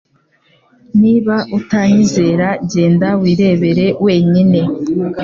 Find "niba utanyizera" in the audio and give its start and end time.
1.01-2.47